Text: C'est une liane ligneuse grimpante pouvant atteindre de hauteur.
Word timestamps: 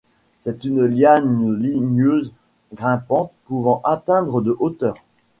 C'est 0.39 0.63
une 0.63 0.83
liane 0.87 1.61
ligneuse 1.61 2.33
grimpante 2.73 3.33
pouvant 3.45 3.81
atteindre 3.83 4.41
de 4.41 4.55
hauteur. 4.59 4.95